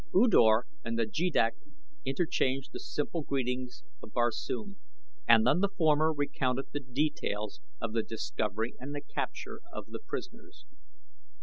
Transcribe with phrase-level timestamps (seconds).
[0.15, 1.53] U Dor and the jeddak
[2.05, 4.77] interchanged the simple greetings of Barsoom,
[5.27, 10.65] and then the former recounted the details of the discovery and capture of the prisoners.